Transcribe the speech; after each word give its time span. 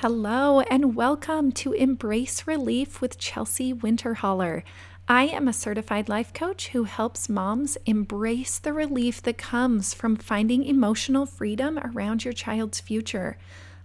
Hello, 0.00 0.60
and 0.60 0.96
welcome 0.96 1.52
to 1.52 1.74
Embrace 1.74 2.46
Relief 2.46 3.02
with 3.02 3.18
Chelsea 3.18 3.74
Winterholler. 3.74 4.62
I 5.06 5.24
am 5.24 5.46
a 5.46 5.52
certified 5.52 6.08
life 6.08 6.32
coach 6.32 6.68
who 6.68 6.84
helps 6.84 7.28
moms 7.28 7.76
embrace 7.84 8.58
the 8.58 8.72
relief 8.72 9.20
that 9.20 9.36
comes 9.36 9.92
from 9.92 10.16
finding 10.16 10.64
emotional 10.64 11.26
freedom 11.26 11.78
around 11.78 12.24
your 12.24 12.32
child's 12.32 12.80
future. 12.80 13.36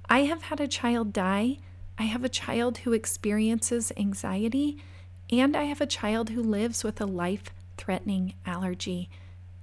I 0.10 0.20
have 0.20 0.44
had 0.44 0.62
a 0.62 0.70
child 0.70 1.12
die, 1.12 1.58
I 1.98 2.04
have 2.04 2.24
a 2.24 2.30
child 2.30 2.78
who 2.78 2.94
experiences 2.94 3.92
anxiety, 3.98 4.82
and 5.30 5.54
I 5.54 5.64
have 5.64 5.82
a 5.82 5.86
child 5.86 6.30
who 6.30 6.42
lives 6.42 6.82
with 6.82 7.02
a 7.02 7.06
life 7.06 7.52
threatening 7.76 8.36
allergy. 8.46 9.10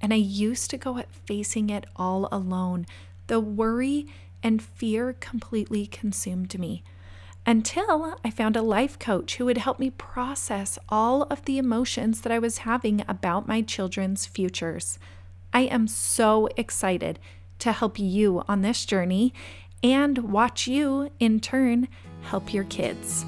And 0.03 0.13
I 0.13 0.17
used 0.17 0.69
to 0.69 0.77
go 0.77 0.99
at 0.99 1.15
facing 1.15 1.71
it 1.71 1.87
all 1.97 2.29
alone. 2.31 2.85
The 3.29 3.41
worry 3.41 4.07
and 4.43 4.63
fear 4.63 5.15
completely 5.21 5.87
consumed 5.87 6.59
me 6.59 6.83
until 7.47 8.17
I 8.25 8.31
found 8.31 8.57
a 8.57 8.63
life 8.63 8.99
coach 8.99 9.37
who 9.37 9.47
would 9.47 9.59
help 9.59 9.79
me 9.79 9.91
process 9.91 10.79
all 10.89 11.25
of 11.25 11.45
the 11.45 11.59
emotions 11.59 12.21
that 12.21 12.33
I 12.33 12.39
was 12.39 12.59
having 12.59 13.05
about 13.09 13.49
my 13.49 13.63
children's 13.63 14.27
futures. 14.27 14.99
I 15.53 15.63
am 15.63 15.89
so 15.89 16.49
excited 16.57 17.19
to 17.59 17.73
help 17.73 17.99
you 17.99 18.43
on 18.49 18.63
this 18.63 18.85
journey 18.85 19.35
and 19.83 20.19
watch 20.33 20.69
you, 20.69 21.11
in 21.19 21.41
turn, 21.41 21.89
help 22.23 22.55
your 22.55 22.65
kids. 22.65 23.25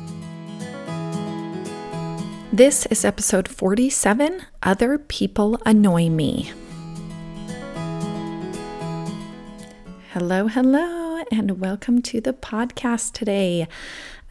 This 2.52 2.87
is 2.87 3.04
episode 3.04 3.48
47 3.48 4.42
Other 4.62 4.96
People 4.96 5.60
Annoy 5.66 6.09
Me. 6.09 6.52
Hello, 10.12 10.46
hello 10.46 11.03
and 11.37 11.61
welcome 11.61 12.01
to 12.01 12.20
the 12.20 12.33
podcast 12.33 13.13
today. 13.13 13.66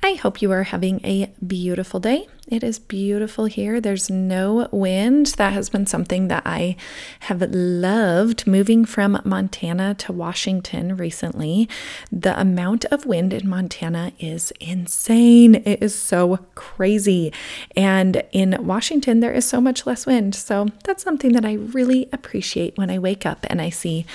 I 0.06 0.16
hope 0.16 0.42
you 0.42 0.52
are 0.52 0.64
having 0.64 1.00
a 1.06 1.32
beautiful 1.48 2.02
day. 2.02 2.28
It 2.46 2.62
is 2.62 2.78
beautiful 2.78 3.46
here. 3.46 3.80
There's 3.80 4.10
no 4.10 4.68
wind. 4.70 5.28
That 5.38 5.54
has 5.54 5.70
been 5.70 5.86
something 5.86 6.28
that 6.28 6.44
I 6.46 6.76
have 7.22 7.42
loved 7.54 8.46
moving 8.46 8.84
from 8.84 9.22
Montana 9.24 9.96
to 10.00 10.12
Washington 10.12 10.98
recently. 10.98 11.70
The 12.12 12.38
amount 12.38 12.84
of 12.86 13.06
wind 13.06 13.32
in 13.32 13.48
Montana 13.48 14.12
is 14.20 14.52
insane. 14.60 15.56
It 15.56 15.82
is 15.82 15.98
so 15.98 16.40
crazy. 16.54 17.32
And 17.74 18.24
in 18.34 18.58
Washington, 18.60 19.22
there 19.22 19.32
is 19.32 19.46
so 19.46 19.62
much 19.62 19.86
less 19.86 20.06
wind. 20.06 20.36
So 20.36 20.68
that's 20.84 21.02
something 21.02 21.32
that 21.32 21.46
I 21.46 21.54
really 21.54 22.10
appreciate 22.12 22.78
when 22.78 22.90
I 22.90 23.00
wake 23.00 23.26
up 23.26 23.46
and 23.50 23.62
I 23.62 23.70
see 23.70 24.06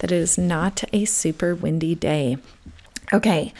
that 0.00 0.12
it 0.12 0.18
is 0.18 0.36
not 0.36 0.84
a 0.92 1.06
super 1.06 1.54
windy 1.54 1.94
day. 1.94 2.36
Okay, 3.14 3.54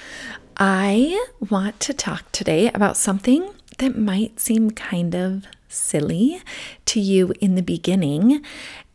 I 0.59 1.25
want 1.39 1.79
to 1.81 1.95
talk 1.95 2.33
today 2.33 2.69
about 2.73 2.97
something 2.97 3.49
that 3.79 3.97
might 3.97 4.41
seem 4.41 4.73
kind 4.73 5.15
of 5.15 5.45
silly 5.69 6.43
to 6.87 6.99
you 6.99 7.33
in 7.41 7.55
the 7.55 7.63
beginning. 7.63 8.43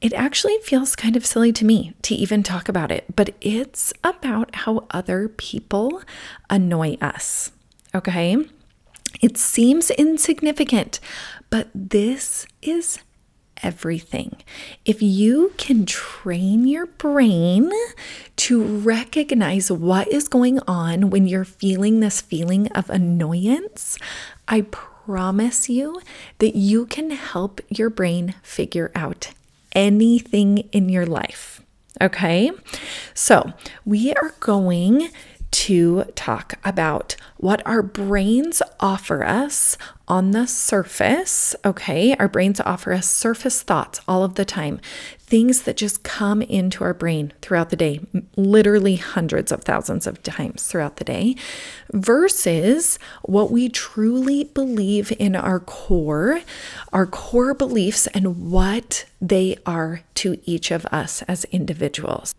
It 0.01 0.11
actually 0.13 0.57
feels 0.57 0.93
kind 0.97 1.15
of 1.15 1.25
silly 1.25 1.53
to 1.53 1.63
me 1.63 1.93
to 2.01 2.15
even 2.15 2.43
talk 2.43 2.67
about 2.67 2.91
it, 2.91 3.15
but 3.15 3.33
it's 3.39 3.93
about 4.03 4.53
how 4.55 4.85
other 4.91 5.29
people 5.29 6.01
annoy 6.49 6.97
us. 6.99 7.53
Okay? 7.95 8.35
It 9.21 9.37
seems 9.37 9.89
insignificant, 9.91 10.99
but 11.49 11.69
this 11.73 12.45
is 12.61 12.99
everything. 13.63 14.35
If 14.85 15.01
you 15.01 15.53
can 15.57 15.85
train 15.85 16.67
your 16.67 16.85
brain 16.85 17.71
to 18.35 18.63
recognize 18.63 19.71
what 19.71 20.07
is 20.09 20.27
going 20.27 20.59
on 20.67 21.09
when 21.09 21.27
you're 21.27 21.45
feeling 21.45 21.99
this 21.99 22.21
feeling 22.21 22.67
of 22.73 22.89
annoyance, 22.89 23.97
I 24.47 24.61
promise 24.61 25.69
you 25.69 26.01
that 26.39 26.55
you 26.55 26.85
can 26.85 27.11
help 27.11 27.61
your 27.69 27.89
brain 27.89 28.35
figure 28.43 28.91
out 28.93 29.31
anything 29.73 30.59
in 30.71 30.89
your 30.89 31.05
life. 31.05 31.61
Okay, 32.01 32.51
so 33.13 33.53
we 33.85 34.13
are 34.13 34.33
going 34.39 35.09
to 35.51 36.03
talk 36.15 36.55
about 36.65 37.15
what 37.37 37.65
our 37.65 37.83
brains 37.83 38.61
offer 38.79 39.23
us 39.23 39.77
on 40.07 40.31
the 40.31 40.45
surface. 40.45 41.55
Okay, 41.63 42.15
our 42.17 42.27
brains 42.27 42.59
offer 42.61 42.93
us 42.93 43.07
surface 43.07 43.61
thoughts 43.61 43.99
all 44.07 44.23
of 44.23 44.35
the 44.35 44.45
time, 44.45 44.79
things 45.19 45.61
that 45.63 45.77
just 45.77 46.03
come 46.03 46.41
into 46.41 46.83
our 46.83 46.93
brain 46.93 47.33
throughout 47.41 47.69
the 47.69 47.75
day, 47.75 47.99
literally 48.35 48.97
hundreds 48.97 49.51
of 49.51 49.63
thousands 49.63 50.05
of 50.05 50.21
times 50.21 50.67
throughout 50.67 50.97
the 50.97 51.03
day, 51.03 51.35
versus 51.91 52.99
what 53.23 53.49
we 53.49 53.69
truly 53.69 54.43
believe 54.43 55.11
in 55.17 55.35
our 55.35 55.59
core, 55.59 56.41
our 56.91 57.05
core 57.05 57.53
beliefs, 57.53 58.07
and 58.07 58.51
what 58.51 59.05
they 59.21 59.57
are 59.65 60.01
to 60.15 60.39
each 60.43 60.69
of 60.71 60.85
us 60.87 61.21
as 61.23 61.45
individuals. 61.45 62.35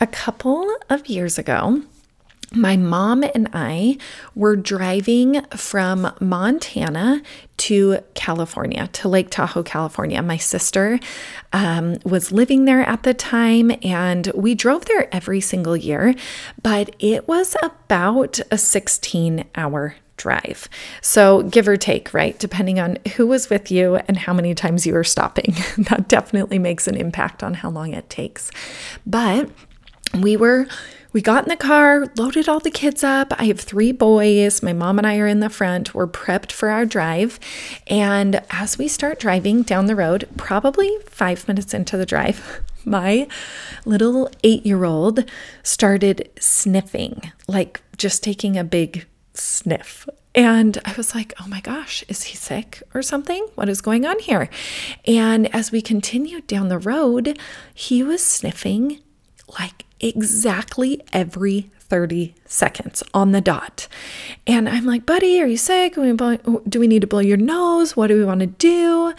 A 0.00 0.06
couple 0.06 0.74
of 0.90 1.06
years 1.06 1.38
ago, 1.38 1.82
my 2.54 2.76
mom 2.76 3.22
and 3.22 3.48
I 3.52 3.98
were 4.34 4.56
driving 4.56 5.44
from 5.56 6.12
Montana 6.20 7.22
to 7.56 7.98
California, 8.14 8.88
to 8.92 9.08
Lake 9.08 9.30
Tahoe, 9.30 9.62
California. 9.62 10.22
My 10.22 10.36
sister 10.36 10.98
um, 11.52 11.98
was 12.04 12.32
living 12.32 12.64
there 12.64 12.82
at 12.82 13.02
the 13.02 13.14
time, 13.14 13.72
and 13.82 14.30
we 14.34 14.54
drove 14.54 14.84
there 14.86 15.12
every 15.14 15.40
single 15.40 15.76
year, 15.76 16.14
but 16.62 16.94
it 16.98 17.28
was 17.28 17.56
about 17.62 18.40
a 18.50 18.58
16 18.58 19.44
hour 19.54 19.96
drive. 20.16 20.68
So, 21.00 21.42
give 21.42 21.68
or 21.68 21.76
take, 21.76 22.14
right? 22.14 22.38
Depending 22.38 22.78
on 22.78 22.98
who 23.16 23.26
was 23.26 23.50
with 23.50 23.70
you 23.70 23.96
and 24.08 24.16
how 24.16 24.32
many 24.32 24.54
times 24.54 24.86
you 24.86 24.94
were 24.94 25.04
stopping, 25.04 25.54
that 25.78 26.08
definitely 26.08 26.58
makes 26.58 26.86
an 26.86 26.96
impact 26.96 27.42
on 27.42 27.54
how 27.54 27.70
long 27.70 27.92
it 27.92 28.08
takes. 28.08 28.50
But 29.06 29.50
we 30.20 30.36
were 30.36 30.66
we 31.14 31.22
got 31.22 31.44
in 31.44 31.48
the 31.48 31.56
car, 31.56 32.08
loaded 32.16 32.48
all 32.48 32.58
the 32.58 32.72
kids 32.72 33.04
up. 33.04 33.32
I 33.38 33.44
have 33.44 33.60
three 33.60 33.92
boys. 33.92 34.64
My 34.64 34.72
mom 34.72 34.98
and 34.98 35.06
I 35.06 35.18
are 35.18 35.28
in 35.28 35.38
the 35.38 35.48
front. 35.48 35.94
We're 35.94 36.08
prepped 36.08 36.50
for 36.50 36.70
our 36.70 36.84
drive. 36.84 37.38
And 37.86 38.42
as 38.50 38.78
we 38.78 38.88
start 38.88 39.20
driving 39.20 39.62
down 39.62 39.86
the 39.86 39.94
road, 39.94 40.28
probably 40.36 40.90
five 41.06 41.46
minutes 41.46 41.72
into 41.72 41.96
the 41.96 42.04
drive, 42.04 42.62
my 42.84 43.28
little 43.86 44.28
eight 44.42 44.66
year 44.66 44.84
old 44.84 45.24
started 45.62 46.28
sniffing, 46.40 47.30
like 47.46 47.80
just 47.96 48.24
taking 48.24 48.58
a 48.58 48.64
big 48.64 49.06
sniff. 49.34 50.08
And 50.34 50.78
I 50.84 50.94
was 50.96 51.14
like, 51.14 51.32
oh 51.40 51.46
my 51.46 51.60
gosh, 51.60 52.02
is 52.08 52.24
he 52.24 52.36
sick 52.36 52.82
or 52.92 53.02
something? 53.02 53.46
What 53.54 53.68
is 53.68 53.80
going 53.80 54.04
on 54.04 54.18
here? 54.18 54.50
And 55.06 55.54
as 55.54 55.70
we 55.70 55.80
continued 55.80 56.48
down 56.48 56.70
the 56.70 56.78
road, 56.78 57.38
he 57.72 58.02
was 58.02 58.20
sniffing 58.20 58.98
like 59.60 59.83
exactly 60.00 61.02
every 61.12 61.70
30 61.86 62.34
seconds 62.46 63.02
on 63.12 63.32
the 63.32 63.40
dot. 63.40 63.88
And 64.46 64.68
I'm 64.68 64.86
like, 64.86 65.04
buddy, 65.04 65.40
are 65.40 65.46
you 65.46 65.56
sick? 65.56 65.94
Do 65.94 66.80
we 66.80 66.86
need 66.86 67.02
to 67.02 67.06
blow 67.06 67.20
your 67.20 67.36
nose? 67.36 67.94
What 67.96 68.06
do 68.08 68.18
we 68.18 68.24
want 68.24 68.40
to 68.40 68.46
do? 68.46 69.12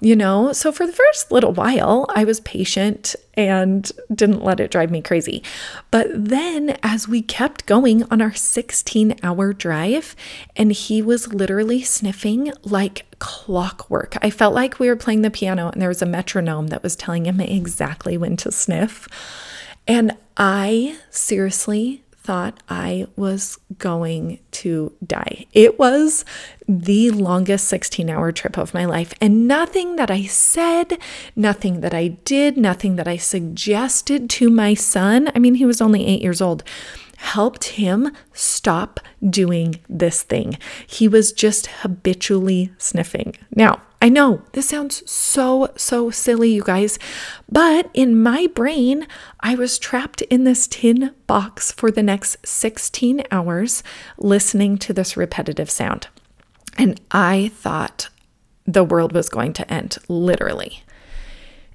You 0.00 0.16
know, 0.16 0.52
so 0.52 0.72
for 0.72 0.86
the 0.86 0.92
first 0.92 1.30
little 1.30 1.52
while, 1.52 2.06
I 2.14 2.24
was 2.24 2.40
patient 2.40 3.14
and 3.34 3.90
didn't 4.14 4.42
let 4.42 4.60
it 4.60 4.70
drive 4.70 4.90
me 4.90 5.02
crazy. 5.02 5.42
But 5.90 6.08
then, 6.12 6.78
as 6.82 7.06
we 7.06 7.22
kept 7.22 7.66
going 7.66 8.02
on 8.10 8.20
our 8.20 8.34
16 8.34 9.16
hour 9.22 9.52
drive, 9.52 10.16
and 10.56 10.72
he 10.72 11.02
was 11.02 11.32
literally 11.32 11.82
sniffing 11.82 12.52
like 12.62 13.06
clockwork, 13.18 14.16
I 14.22 14.30
felt 14.30 14.54
like 14.54 14.78
we 14.78 14.88
were 14.88 14.96
playing 14.96 15.22
the 15.22 15.30
piano 15.30 15.70
and 15.70 15.80
there 15.80 15.88
was 15.88 16.02
a 16.02 16.06
metronome 16.06 16.68
that 16.68 16.82
was 16.82 16.96
telling 16.96 17.26
him 17.26 17.40
exactly 17.40 18.16
when 18.16 18.36
to 18.38 18.50
sniff. 18.50 19.06
And 19.86 20.16
I 20.36 20.98
seriously 21.10 22.02
thought 22.26 22.60
I 22.68 23.06
was 23.14 23.58
going 23.78 24.40
to 24.50 24.92
die. 25.06 25.46
It 25.52 25.78
was 25.78 26.24
the 26.68 27.12
longest 27.12 27.68
16 27.68 28.10
hour 28.10 28.32
trip 28.32 28.58
of 28.58 28.74
my 28.74 28.84
life. 28.84 29.14
And 29.20 29.46
nothing 29.46 29.94
that 29.94 30.10
I 30.10 30.24
said, 30.24 30.98
nothing 31.36 31.82
that 31.82 31.94
I 31.94 32.08
did, 32.08 32.56
nothing 32.56 32.96
that 32.96 33.06
I 33.06 33.16
suggested 33.16 34.28
to 34.30 34.50
my 34.50 34.74
son, 34.74 35.30
I 35.36 35.38
mean, 35.38 35.54
he 35.54 35.64
was 35.64 35.80
only 35.80 36.04
eight 36.04 36.20
years 36.20 36.40
old, 36.40 36.64
helped 37.18 37.64
him 37.64 38.10
stop 38.32 38.98
doing 39.28 39.78
this 39.88 40.24
thing. 40.24 40.58
He 40.84 41.06
was 41.06 41.32
just 41.32 41.68
habitually 41.68 42.72
sniffing. 42.76 43.36
Now, 43.54 43.82
I 44.00 44.08
know 44.08 44.42
this 44.52 44.68
sounds 44.68 45.08
so, 45.10 45.72
so 45.76 46.10
silly, 46.10 46.50
you 46.52 46.62
guys, 46.62 46.98
but 47.50 47.90
in 47.94 48.22
my 48.22 48.46
brain, 48.46 49.06
I 49.40 49.54
was 49.54 49.78
trapped 49.78 50.22
in 50.22 50.44
this 50.44 50.66
tin 50.66 51.12
box 51.26 51.72
for 51.72 51.90
the 51.90 52.02
next 52.02 52.46
16 52.46 53.24
hours 53.30 53.82
listening 54.18 54.76
to 54.78 54.92
this 54.92 55.16
repetitive 55.16 55.70
sound. 55.70 56.08
And 56.76 57.00
I 57.10 57.50
thought 57.54 58.08
the 58.66 58.84
world 58.84 59.12
was 59.12 59.28
going 59.28 59.54
to 59.54 59.72
end, 59.72 59.96
literally. 60.08 60.82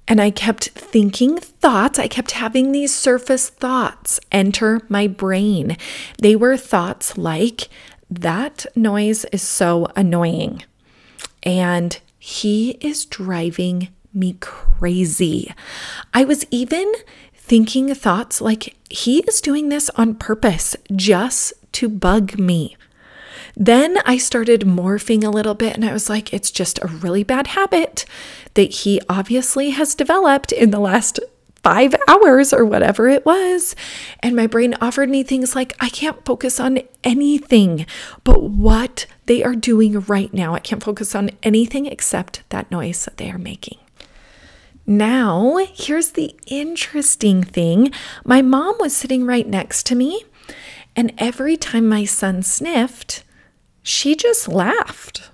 And 0.08 0.22
I 0.22 0.30
kept 0.30 0.70
thinking 0.70 1.38
thoughts. 1.38 1.98
I 1.98 2.08
kept 2.08 2.32
having 2.32 2.72
these 2.72 2.94
surface 2.94 3.50
thoughts 3.50 4.20
enter 4.32 4.82
my 4.90 5.08
brain. 5.08 5.78
They 6.22 6.36
were 6.36 6.58
thoughts 6.58 7.18
like, 7.18 7.70
that 8.10 8.66
noise 8.76 9.26
is 9.26 9.42
so 9.42 9.88
annoying. 9.96 10.64
And 11.44 11.98
he 12.24 12.78
is 12.82 13.06
driving 13.06 13.88
me 14.14 14.38
crazy. 14.40 15.52
I 16.14 16.24
was 16.24 16.46
even 16.52 16.94
thinking 17.34 17.96
thoughts 17.96 18.40
like, 18.40 18.76
he 18.92 19.22
is 19.22 19.42
doing 19.42 19.70
this 19.70 19.90
on 19.96 20.14
purpose 20.14 20.76
just 20.96 21.52
to 21.72 21.90
bug 21.90 22.38
me. 22.38 22.78
Then 23.58 23.98
I 24.06 24.20
started 24.20 24.62
morphing 24.62 25.24
a 25.24 25.32
little 25.32 25.56
bit 25.56 25.74
and 25.74 25.84
I 25.84 25.94
was 25.94 26.12
like, 26.12 26.32
it's 26.32 26.52
just 26.52 26.78
a 26.84 26.88
really 26.88 27.24
bad 27.24 27.48
habit 27.48 28.06
that 28.54 28.72
he 28.72 29.02
obviously 29.10 29.72
has 29.72 29.96
developed 29.96 30.52
in 30.52 30.70
the 30.70 30.80
last 30.80 31.20
five 31.64 31.96
hours 32.08 32.54
or 32.54 32.66
whatever 32.66 33.08
it 33.08 33.26
was. 33.26 33.76
And 34.22 34.36
my 34.36 34.48
brain 34.48 34.76
offered 34.82 35.10
me 35.10 35.24
things 35.24 35.56
like, 35.56 35.76
I 35.80 35.90
can't 35.90 36.24
focus 36.26 36.60
on 36.60 36.80
anything 37.04 37.86
but 38.24 38.44
what 38.44 39.06
they 39.26 39.44
are 39.44 39.56
doing 39.56 40.00
right 40.02 40.34
now. 40.34 40.56
I 40.56 40.60
can't 40.60 40.84
focus 40.84 41.16
on 41.16 41.30
anything 41.44 41.86
except 41.86 42.44
that 42.50 42.72
noise 42.72 43.06
that 43.06 43.18
they 43.18 43.30
are 43.30 43.38
making. 43.38 43.78
Now, 44.86 45.58
here's 45.74 46.12
the 46.12 46.36
interesting 46.48 47.44
thing 47.44 47.94
my 48.26 48.42
mom 48.42 48.76
was 48.80 48.96
sitting 48.96 49.26
right 49.26 49.48
next 49.48 49.86
to 49.88 49.96
me, 49.96 50.24
and 50.96 51.14
every 51.18 51.56
time 51.56 51.88
my 51.88 52.04
son 52.04 52.42
sniffed, 52.42 53.24
she 53.84 54.16
just 54.16 54.48
laughed. 54.48 55.30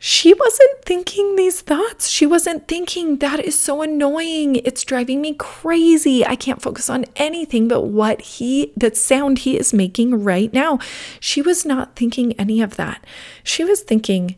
She 0.00 0.32
wasn't 0.32 0.84
thinking 0.84 1.34
these 1.34 1.60
thoughts. 1.60 2.08
She 2.08 2.24
wasn't 2.24 2.68
thinking, 2.68 3.16
that 3.16 3.40
is 3.40 3.58
so 3.58 3.82
annoying. 3.82 4.56
It's 4.56 4.84
driving 4.84 5.20
me 5.20 5.34
crazy. 5.34 6.24
I 6.24 6.36
can't 6.36 6.62
focus 6.62 6.88
on 6.88 7.04
anything 7.16 7.66
but 7.66 7.82
what 7.82 8.20
he, 8.20 8.72
that 8.76 8.96
sound 8.96 9.40
he 9.40 9.58
is 9.58 9.74
making 9.74 10.22
right 10.22 10.52
now. 10.52 10.78
She 11.18 11.42
was 11.42 11.66
not 11.66 11.96
thinking 11.96 12.32
any 12.34 12.60
of 12.62 12.76
that. 12.76 13.04
She 13.42 13.64
was 13.64 13.80
thinking, 13.80 14.36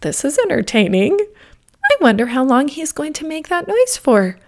this 0.00 0.24
is 0.24 0.38
entertaining. 0.38 1.18
I 1.84 1.96
wonder 2.00 2.26
how 2.26 2.44
long 2.44 2.68
he's 2.68 2.92
going 2.92 3.12
to 3.14 3.28
make 3.28 3.48
that 3.48 3.68
noise 3.68 3.98
for. 3.98 4.38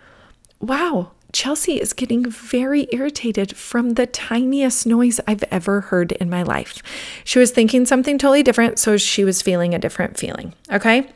Wow, 0.61 1.13
Chelsea 1.33 1.81
is 1.81 1.93
getting 1.93 2.29
very 2.29 2.89
irritated 2.91 3.57
from 3.57 3.95
the 3.95 4.07
tiniest 4.07 4.87
noise 4.87 5.21
I've 5.27 5.45
ever 5.51 5.83
heard 5.83 6.13
in 6.13 6.31
my 6.31 6.43
life. 6.43 6.83
She 7.25 7.39
was 7.39 7.51
thinking 7.51 7.85
something 7.85 8.19
totally 8.19 8.43
different, 8.43 8.79
so 8.79 8.97
she 8.97 9.25
was 9.25 9.43
feeling 9.43 9.75
a 9.75 9.79
different 9.79 10.17
feeling. 10.19 10.55
Okay. 10.73 11.11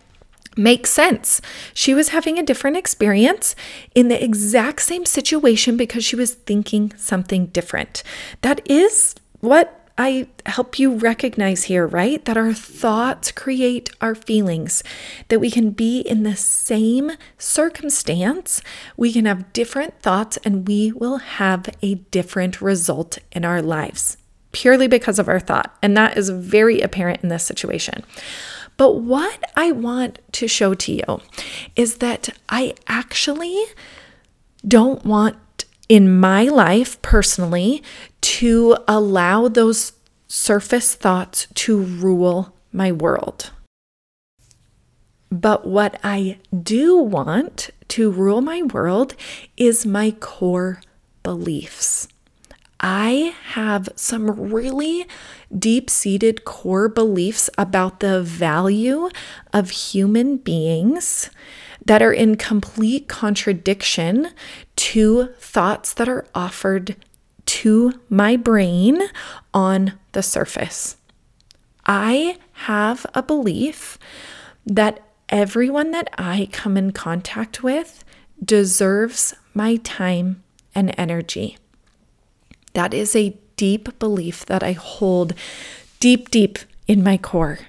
Makes 0.55 0.91
sense. 0.91 1.41
She 1.73 1.95
was 1.95 2.11
having 2.11 2.39
a 2.39 2.43
different 2.43 2.77
experience 2.77 3.57
in 3.95 4.09
the 4.09 4.23
exact 4.23 4.83
same 4.83 5.07
situation 5.07 5.79
because 5.79 6.05
she 6.05 6.17
was 6.17 6.35
thinking 6.35 6.93
something 6.97 7.47
different. 7.47 8.03
That 8.43 8.61
is 8.71 9.15
what 9.41 9.82
I 9.99 10.29
help 10.47 10.79
you 10.79 10.95
recognize 10.97 11.65
here, 11.65 11.87
right? 11.87 12.25
That 12.25 12.37
our 12.37 12.53
thoughts 12.53 13.31
create 13.33 13.91
our 14.01 14.15
feelings, 14.15 14.83
that 15.29 15.39
we 15.39 15.51
can 15.51 15.71
be 15.71 16.01
in 16.01 16.23
the 16.23 16.37
same 16.37 17.13
circumstance, 17.39 18.63
we 18.97 19.13
can 19.13 19.27
have 19.27 19.53
different 19.53 20.01
thoughts, 20.01 20.39
and 20.39 20.67
we 20.67 20.93
will 20.93 21.19
have 21.19 21.69
a 21.83 21.95
different 21.97 22.61
result 22.61 23.19
in 23.33 23.45
our 23.45 23.61
lives 23.61 24.17
purely 24.53 24.87
because 24.87 25.19
of 25.19 25.29
our 25.29 25.41
thought. 25.41 25.77
And 25.83 25.97
that 25.97 26.17
is 26.17 26.29
very 26.29 26.81
apparent 26.81 27.23
in 27.23 27.29
this 27.29 27.45
situation. 27.45 28.05
But 28.77 28.97
what 28.97 29.43
I 29.57 29.73
want 29.73 30.19
to 30.33 30.49
show 30.49 30.75
to 30.75 30.93
you 30.93 31.21
is 31.77 31.97
that 31.97 32.31
I 32.49 32.75
actually 32.87 33.65
don't 34.67 35.05
want 35.05 35.37
in 35.93 36.19
my 36.19 36.45
life 36.45 37.03
personally 37.03 37.83
to 38.23 38.75
allow 38.89 39.47
those 39.47 39.93
surface 40.27 40.95
thoughts 40.95 41.47
to 41.53 41.77
rule 41.83 42.57
my 42.73 42.91
world. 42.91 43.51
But 45.31 45.67
what 45.67 46.01
I 46.03 46.39
do 46.63 46.97
want 46.97 47.69
to 47.89 48.11
rule 48.11 48.41
my 48.41 48.63
world 48.63 49.15
is 49.59 49.85
my 49.85 50.13
core 50.13 50.81
beliefs. 51.23 52.09
I 52.81 53.35
have 53.51 53.91
some 53.95 54.31
really 54.51 55.07
deep 55.55 55.91
seated 55.91 56.47
core 56.47 56.89
beliefs 56.89 57.51
about 57.59 58.01
the 58.01 58.23
value 58.23 59.11
of 59.53 59.69
human 59.69 60.39
beings 60.39 61.29
that 61.85 62.03
are 62.03 62.13
in 62.13 62.37
complete 62.37 63.09
contradiction 63.09 64.29
to 64.83 65.27
thoughts 65.39 65.95
that 65.95 66.09
are 66.09 66.27
offered 66.35 66.97
to 67.47 67.93
my 68.09 68.35
brain 68.35 69.01
on 69.55 69.93
the 70.11 70.25
surface. 70.25 70.97
I 71.87 72.37
have 72.53 73.07
a 73.15 73.23
belief 73.23 73.97
that 74.67 75.01
everyone 75.29 75.93
that 75.93 76.13
I 76.19 76.49
come 76.51 76.77
in 76.77 76.91
contact 76.91 77.63
with 77.63 78.03
deserves 78.45 79.35
my 79.55 79.77
time 79.77 80.43
and 80.75 80.93
energy. 80.99 81.59
That 82.73 82.93
is 82.93 83.15
a 83.15 83.37
deep 83.55 84.01
belief 84.01 84.45
that 84.47 84.65
I 84.65 84.73
hold 84.73 85.33
deep, 86.01 86.29
deep 86.29 86.59
in 86.89 87.05
my 87.05 87.19
core. 87.19 87.61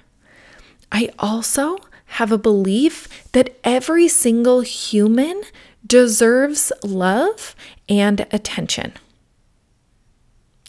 I 0.90 1.10
also 1.20 1.78
have 2.06 2.32
a 2.32 2.38
belief 2.38 3.30
that 3.30 3.56
every 3.62 4.08
single 4.08 4.62
human 4.62 5.42
deserves 5.86 6.72
love 6.82 7.54
and 7.88 8.26
attention. 8.30 8.92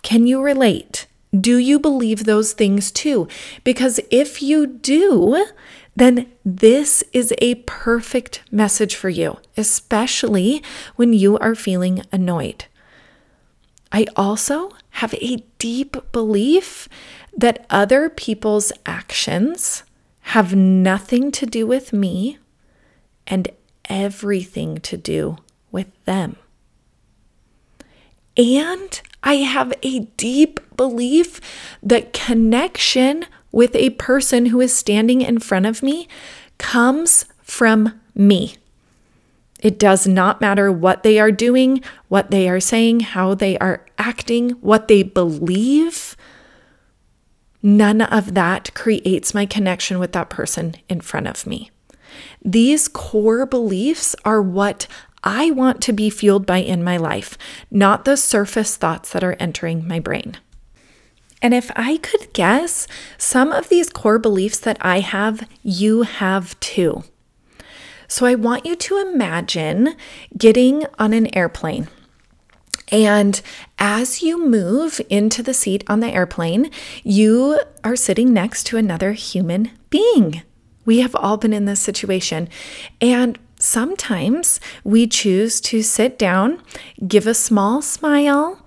Can 0.01 0.27
you 0.27 0.41
relate? 0.41 1.07
Do 1.37 1.57
you 1.57 1.79
believe 1.79 2.23
those 2.23 2.53
things 2.53 2.91
too? 2.91 3.27
Because 3.63 3.99
if 4.11 4.41
you 4.41 4.67
do, 4.67 5.45
then 5.95 6.27
this 6.43 7.03
is 7.13 7.33
a 7.39 7.55
perfect 7.65 8.43
message 8.51 8.95
for 8.95 9.09
you, 9.09 9.37
especially 9.57 10.61
when 10.95 11.13
you 11.13 11.37
are 11.39 11.55
feeling 11.55 12.03
annoyed. 12.11 12.65
I 13.91 14.07
also 14.15 14.71
have 14.91 15.13
a 15.15 15.43
deep 15.57 16.11
belief 16.11 16.89
that 17.35 17.65
other 17.69 18.09
people's 18.09 18.71
actions 18.85 19.83
have 20.29 20.55
nothing 20.55 21.31
to 21.31 21.45
do 21.45 21.65
with 21.65 21.93
me 21.93 22.37
and 23.27 23.49
everything 23.89 24.77
to 24.79 24.97
do 24.97 25.37
with 25.71 25.87
them. 26.05 26.37
And 28.37 29.01
I 29.23 29.35
have 29.35 29.73
a 29.81 29.99
deep 30.17 30.59
belief 30.75 31.39
that 31.81 32.13
connection 32.13 33.25
with 33.51 33.75
a 33.75 33.91
person 33.91 34.47
who 34.47 34.59
is 34.59 34.75
standing 34.75 35.21
in 35.21 35.39
front 35.39 35.65
of 35.65 35.81
me 35.81 36.07
comes 36.57 37.25
from 37.41 37.99
me. 38.13 38.55
It 39.59 39.79
does 39.79 40.05
not 40.05 40.41
matter 40.41 40.71
what 40.71 41.03
they 41.03 41.19
are 41.19 41.31
doing, 41.31 41.81
what 42.09 42.29
they 42.29 42.49
are 42.49 42.59
saying, 42.59 42.99
how 42.99 43.33
they 43.33 43.57
are 43.59 43.85
acting, 43.97 44.51
what 44.61 44.87
they 44.87 45.01
believe. 45.01 46.15
None 47.63 48.01
of 48.01 48.33
that 48.35 48.73
creates 48.75 49.33
my 49.33 49.45
connection 49.45 49.97
with 49.97 50.11
that 50.11 50.29
person 50.29 50.75
in 50.89 51.01
front 51.01 51.27
of 51.27 51.47
me. 51.47 51.71
These 52.45 52.87
core 52.87 53.45
beliefs 53.45 54.15
are 54.23 54.41
what 54.41 54.87
I 55.23 55.51
want 55.51 55.81
to 55.81 55.93
be 55.93 56.09
fueled 56.09 56.45
by 56.45 56.59
in 56.59 56.83
my 56.83 56.97
life, 56.97 57.37
not 57.71 58.05
the 58.05 58.15
surface 58.15 58.77
thoughts 58.77 59.11
that 59.11 59.23
are 59.23 59.35
entering 59.39 59.87
my 59.87 59.99
brain. 59.99 60.37
And 61.41 61.53
if 61.53 61.71
I 61.75 61.97
could 61.97 62.31
guess, 62.33 62.87
some 63.17 63.51
of 63.51 63.69
these 63.69 63.89
core 63.89 64.19
beliefs 64.19 64.59
that 64.59 64.77
I 64.81 64.99
have, 64.99 65.47
you 65.63 66.03
have 66.03 66.59
too. 66.59 67.03
So 68.07 68.25
I 68.25 68.35
want 68.35 68.65
you 68.65 68.75
to 68.75 68.99
imagine 68.99 69.95
getting 70.37 70.85
on 70.99 71.11
an 71.11 71.35
airplane 71.35 71.87
and 72.91 73.41
as 73.79 74.21
you 74.21 74.45
move 74.45 75.01
into 75.09 75.41
the 75.41 75.53
seat 75.53 75.83
on 75.87 75.99
the 75.99 76.13
airplane, 76.13 76.69
you 77.03 77.59
are 77.83 77.95
sitting 77.95 78.33
next 78.33 78.65
to 78.67 78.77
another 78.77 79.13
human 79.13 79.71
being. 79.89 80.43
We 80.85 80.99
have 80.99 81.15
all 81.15 81.37
been 81.37 81.53
in 81.53 81.65
this 81.65 81.79
situation. 81.79 82.47
And 83.01 83.37
sometimes 83.59 84.59
we 84.83 85.07
choose 85.07 85.59
to 85.61 85.81
sit 85.81 86.17
down, 86.19 86.61
give 87.07 87.27
a 87.27 87.33
small 87.33 87.81
smile, 87.81 88.61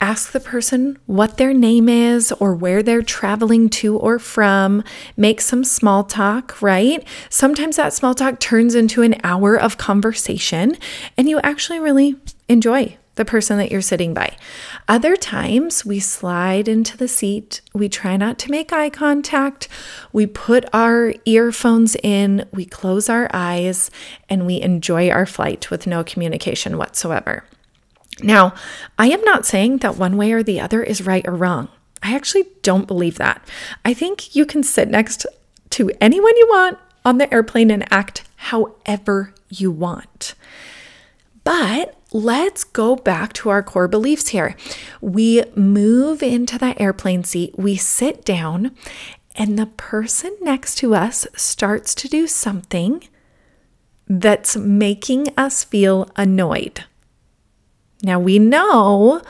ask 0.00 0.32
the 0.32 0.40
person 0.40 0.98
what 1.06 1.36
their 1.36 1.52
name 1.52 1.88
is 1.88 2.32
or 2.32 2.54
where 2.54 2.82
they're 2.82 3.02
traveling 3.02 3.68
to 3.68 3.96
or 3.98 4.18
from, 4.18 4.82
make 5.16 5.40
some 5.40 5.62
small 5.62 6.04
talk, 6.04 6.60
right? 6.62 7.06
Sometimes 7.28 7.76
that 7.76 7.92
small 7.92 8.14
talk 8.14 8.40
turns 8.40 8.74
into 8.74 9.02
an 9.02 9.16
hour 9.22 9.56
of 9.56 9.76
conversation 9.76 10.76
and 11.18 11.28
you 11.28 11.38
actually 11.40 11.80
really 11.80 12.16
enjoy 12.48 12.96
the 13.16 13.24
person 13.24 13.58
that 13.58 13.70
you're 13.70 13.82
sitting 13.82 14.14
by. 14.14 14.36
Other 14.88 15.16
times 15.16 15.84
we 15.84 16.00
slide 16.00 16.68
into 16.68 16.96
the 16.96 17.08
seat, 17.08 17.60
we 17.74 17.88
try 17.88 18.16
not 18.16 18.38
to 18.40 18.50
make 18.50 18.72
eye 18.72 18.90
contact, 18.90 19.68
we 20.12 20.26
put 20.26 20.64
our 20.72 21.12
earphones 21.24 21.96
in, 22.02 22.46
we 22.52 22.64
close 22.64 23.08
our 23.08 23.28
eyes, 23.32 23.90
and 24.28 24.46
we 24.46 24.60
enjoy 24.60 25.10
our 25.10 25.26
flight 25.26 25.70
with 25.70 25.86
no 25.86 26.02
communication 26.04 26.78
whatsoever. 26.78 27.44
Now, 28.22 28.54
I 28.98 29.08
am 29.08 29.22
not 29.22 29.46
saying 29.46 29.78
that 29.78 29.96
one 29.96 30.16
way 30.16 30.32
or 30.32 30.42
the 30.42 30.60
other 30.60 30.82
is 30.82 31.06
right 31.06 31.26
or 31.26 31.34
wrong. 31.34 31.68
I 32.02 32.14
actually 32.14 32.46
don't 32.62 32.86
believe 32.86 33.18
that. 33.18 33.46
I 33.84 33.94
think 33.94 34.34
you 34.34 34.46
can 34.46 34.62
sit 34.62 34.88
next 34.88 35.26
to 35.70 35.90
anyone 36.00 36.36
you 36.36 36.46
want 36.48 36.78
on 37.04 37.18
the 37.18 37.32
airplane 37.32 37.70
and 37.70 37.90
act 37.92 38.24
however 38.36 39.34
you 39.48 39.70
want. 39.70 40.34
But 41.44 41.96
let's 42.12 42.64
go 42.64 42.96
back 42.96 43.32
to 43.34 43.48
our 43.48 43.62
core 43.62 43.88
beliefs 43.88 44.28
here. 44.28 44.56
We 45.00 45.44
move 45.54 46.22
into 46.22 46.58
that 46.58 46.80
airplane 46.80 47.24
seat, 47.24 47.54
we 47.58 47.76
sit 47.76 48.24
down, 48.24 48.74
and 49.36 49.58
the 49.58 49.66
person 49.66 50.36
next 50.40 50.76
to 50.76 50.94
us 50.94 51.26
starts 51.34 51.94
to 51.96 52.08
do 52.08 52.26
something 52.26 53.04
that's 54.08 54.56
making 54.56 55.28
us 55.36 55.62
feel 55.62 56.10
annoyed. 56.16 56.84
Now 58.02 58.18
we 58.18 58.38
know 58.38 59.22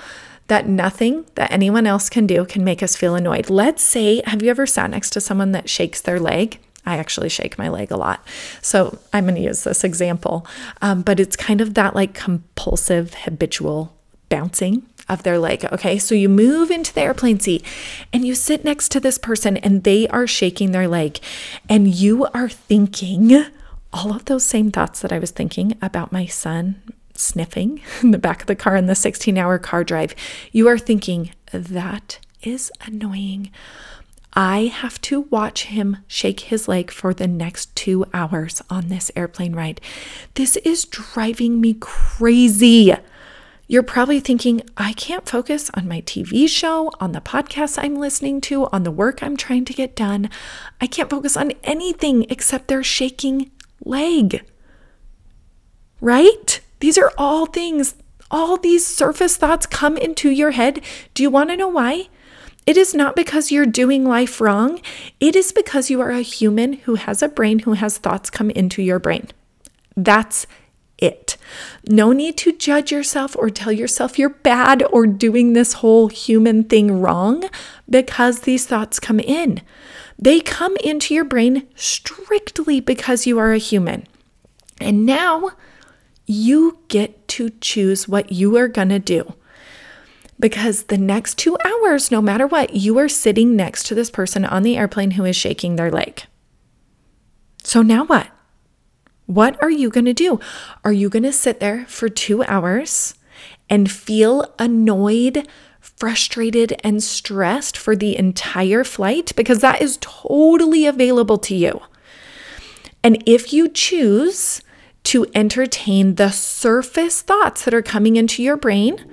that 0.46 0.66
nothing 0.66 1.26
that 1.34 1.52
anyone 1.52 1.86
else 1.86 2.08
can 2.08 2.26
do 2.26 2.44
can 2.44 2.64
make 2.64 2.82
us 2.82 2.96
feel 2.96 3.14
annoyed. 3.14 3.50
Let's 3.50 3.82
say, 3.82 4.22
have 4.26 4.42
you 4.42 4.50
ever 4.50 4.66
sat 4.66 4.90
next 4.90 5.10
to 5.10 5.20
someone 5.20 5.52
that 5.52 5.68
shakes 5.68 6.00
their 6.00 6.18
leg? 6.18 6.58
I 6.86 6.96
actually 6.96 7.28
shake 7.28 7.58
my 7.58 7.68
leg 7.68 7.90
a 7.90 7.96
lot. 7.96 8.26
So 8.62 8.98
I'm 9.12 9.24
going 9.24 9.34
to 9.36 9.40
use 9.40 9.64
this 9.64 9.84
example. 9.84 10.46
Um, 10.80 11.02
but 11.02 11.20
it's 11.20 11.36
kind 11.36 11.60
of 11.60 11.74
that 11.74 11.94
like 11.94 12.14
compulsive, 12.14 13.14
habitual 13.14 13.94
bouncing 14.28 14.86
of 15.08 15.24
their 15.24 15.38
leg. 15.38 15.64
Okay. 15.66 15.98
So 15.98 16.14
you 16.14 16.28
move 16.28 16.70
into 16.70 16.94
the 16.94 17.02
airplane 17.02 17.40
seat 17.40 17.64
and 18.12 18.24
you 18.24 18.34
sit 18.34 18.64
next 18.64 18.90
to 18.92 19.00
this 19.00 19.18
person 19.18 19.56
and 19.58 19.84
they 19.84 20.08
are 20.08 20.26
shaking 20.26 20.70
their 20.70 20.88
leg 20.88 21.18
and 21.68 21.88
you 21.88 22.26
are 22.26 22.48
thinking 22.48 23.44
all 23.92 24.12
of 24.14 24.26
those 24.26 24.44
same 24.44 24.70
thoughts 24.70 25.00
that 25.00 25.12
I 25.12 25.18
was 25.18 25.32
thinking 25.32 25.76
about 25.82 26.12
my 26.12 26.26
son 26.26 26.80
sniffing 27.14 27.82
in 28.02 28.12
the 28.12 28.18
back 28.18 28.40
of 28.40 28.46
the 28.46 28.56
car 28.56 28.76
in 28.76 28.86
the 28.86 28.94
16 28.94 29.36
hour 29.36 29.58
car 29.58 29.84
drive. 29.84 30.14
You 30.52 30.68
are 30.68 30.78
thinking, 30.78 31.32
that 31.52 32.18
is 32.42 32.70
annoying. 32.86 33.50
I 34.32 34.66
have 34.66 35.00
to 35.02 35.22
watch 35.22 35.64
him 35.64 35.98
shake 36.06 36.40
his 36.40 36.68
leg 36.68 36.90
for 36.90 37.12
the 37.12 37.26
next 37.26 37.74
two 37.74 38.06
hours 38.14 38.62
on 38.70 38.88
this 38.88 39.10
airplane 39.16 39.54
ride. 39.54 39.80
This 40.34 40.56
is 40.58 40.84
driving 40.84 41.60
me 41.60 41.74
crazy. 41.74 42.94
You're 43.66 43.82
probably 43.84 44.18
thinking, 44.18 44.62
I 44.76 44.92
can't 44.94 45.28
focus 45.28 45.70
on 45.74 45.86
my 45.86 46.00
TV 46.00 46.48
show, 46.48 46.90
on 47.00 47.12
the 47.12 47.20
podcast 47.20 47.78
I'm 47.80 47.94
listening 47.96 48.40
to, 48.42 48.66
on 48.66 48.82
the 48.82 48.90
work 48.90 49.22
I'm 49.22 49.36
trying 49.36 49.64
to 49.66 49.72
get 49.72 49.94
done. 49.94 50.28
I 50.80 50.86
can't 50.86 51.10
focus 51.10 51.36
on 51.36 51.52
anything 51.62 52.26
except 52.28 52.66
their 52.66 52.82
shaking 52.82 53.50
leg. 53.84 54.44
Right? 56.00 56.60
These 56.80 56.98
are 56.98 57.12
all 57.16 57.46
things, 57.46 57.94
all 58.30 58.56
these 58.56 58.84
surface 58.84 59.36
thoughts 59.36 59.66
come 59.66 59.96
into 59.96 60.30
your 60.30 60.50
head. 60.52 60.80
Do 61.14 61.22
you 61.22 61.30
want 61.30 61.50
to 61.50 61.56
know 61.56 61.68
why? 61.68 62.08
It 62.66 62.76
is 62.76 62.94
not 62.94 63.16
because 63.16 63.50
you're 63.50 63.66
doing 63.66 64.04
life 64.04 64.40
wrong. 64.40 64.80
It 65.18 65.34
is 65.34 65.52
because 65.52 65.90
you 65.90 66.00
are 66.00 66.10
a 66.10 66.20
human 66.20 66.74
who 66.74 66.94
has 66.96 67.22
a 67.22 67.28
brain 67.28 67.60
who 67.60 67.72
has 67.72 67.98
thoughts 67.98 68.30
come 68.30 68.50
into 68.50 68.82
your 68.82 68.98
brain. 68.98 69.28
That's 69.96 70.46
it. 70.98 71.36
No 71.88 72.12
need 72.12 72.36
to 72.38 72.52
judge 72.52 72.92
yourself 72.92 73.34
or 73.36 73.50
tell 73.50 73.72
yourself 73.72 74.18
you're 74.18 74.28
bad 74.28 74.82
or 74.92 75.06
doing 75.06 75.52
this 75.52 75.74
whole 75.74 76.08
human 76.08 76.64
thing 76.64 77.00
wrong 77.00 77.44
because 77.88 78.40
these 78.40 78.66
thoughts 78.66 79.00
come 79.00 79.18
in. 79.18 79.62
They 80.18 80.40
come 80.40 80.76
into 80.84 81.14
your 81.14 81.24
brain 81.24 81.66
strictly 81.74 82.80
because 82.80 83.26
you 83.26 83.38
are 83.38 83.52
a 83.52 83.58
human. 83.58 84.06
And 84.80 85.06
now 85.06 85.52
you 86.26 86.78
get 86.88 87.26
to 87.28 87.50
choose 87.60 88.06
what 88.06 88.30
you 88.30 88.56
are 88.56 88.68
going 88.68 88.90
to 88.90 88.98
do 88.98 89.34
because 90.40 90.84
the 90.84 90.98
next 90.98 91.38
two 91.38 91.56
hours, 91.64 92.10
no 92.10 92.22
matter 92.22 92.46
what, 92.46 92.74
you 92.74 92.98
are 92.98 93.08
sitting 93.08 93.54
next 93.54 93.84
to 93.86 93.94
this 93.94 94.10
person 94.10 94.44
on 94.44 94.62
the 94.62 94.76
airplane 94.76 95.12
who 95.12 95.24
is 95.24 95.36
shaking 95.36 95.76
their 95.76 95.90
leg. 95.90 96.24
So 97.62 97.82
now 97.82 98.04
what? 98.04 98.28
What 99.26 99.62
are 99.62 99.70
you 99.70 99.90
going 99.90 100.06
to 100.06 100.14
do? 100.14 100.40
Are 100.84 100.92
you 100.92 101.08
going 101.08 101.22
to 101.22 101.32
sit 101.32 101.60
there 101.60 101.84
for 101.86 102.08
two 102.08 102.42
hours 102.44 103.14
and 103.68 103.90
feel 103.90 104.52
annoyed, 104.58 105.46
frustrated, 105.80 106.80
and 106.82 107.02
stressed 107.02 107.76
for 107.76 107.94
the 107.94 108.16
entire 108.16 108.82
flight? 108.82 109.32
Because 109.36 109.60
that 109.60 109.80
is 109.80 109.98
totally 110.00 110.86
available 110.86 111.38
to 111.38 111.54
you. 111.54 111.80
And 113.04 113.22
if 113.24 113.52
you 113.52 113.68
choose 113.68 114.62
to 115.04 115.26
entertain 115.34 116.16
the 116.16 116.30
surface 116.30 117.22
thoughts 117.22 117.64
that 117.64 117.74
are 117.74 117.82
coming 117.82 118.16
into 118.16 118.42
your 118.42 118.56
brain, 118.56 119.04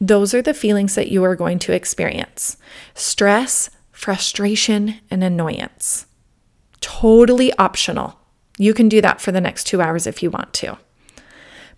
those 0.00 0.32
are 0.32 0.42
the 0.42 0.54
feelings 0.54 0.94
that 0.94 1.10
you 1.10 1.22
are 1.24 1.36
going 1.36 1.58
to 1.60 1.74
experience 1.74 2.56
stress, 2.94 3.70
frustration, 3.92 5.00
and 5.10 5.22
annoyance. 5.22 6.06
Totally 6.80 7.52
optional. 7.54 8.18
You 8.56 8.72
can 8.72 8.88
do 8.88 9.00
that 9.02 9.20
for 9.20 9.30
the 9.30 9.40
next 9.40 9.64
two 9.64 9.82
hours 9.82 10.06
if 10.06 10.22
you 10.22 10.30
want 10.30 10.54
to. 10.54 10.78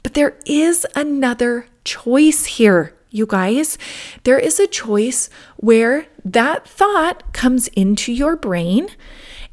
But 0.02 0.14
there 0.14 0.38
is 0.46 0.86
another 0.94 1.66
choice 1.84 2.44
here, 2.44 2.94
you 3.10 3.26
guys. 3.26 3.76
There 4.22 4.38
is 4.38 4.60
a 4.60 4.66
choice 4.66 5.28
where 5.56 6.06
that 6.24 6.66
thought 6.66 7.32
comes 7.32 7.68
into 7.68 8.12
your 8.12 8.36
brain 8.36 8.88